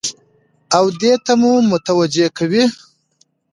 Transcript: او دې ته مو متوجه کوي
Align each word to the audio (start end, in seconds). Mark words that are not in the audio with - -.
او 0.77 0.85
دې 1.01 1.13
ته 1.25 1.33
مو 1.39 1.51
متوجه 1.71 2.27
کوي 2.37 2.63